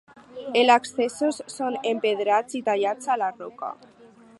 Els 0.61 0.71
accessos 0.75 1.39
són 1.57 1.77
empedrats 1.93 2.59
i 2.61 2.65
tallats 2.71 3.13
a 3.17 3.21
la 3.25 3.33
roca. 3.41 3.75